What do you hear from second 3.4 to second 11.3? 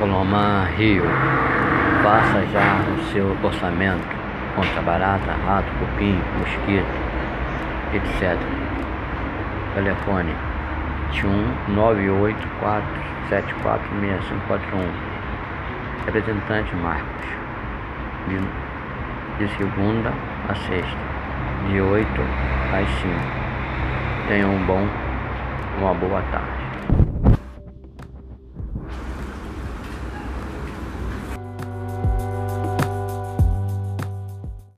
orçamento contra barata, rato, cupim, mosquito, etc. Telefone 2198-474-6541.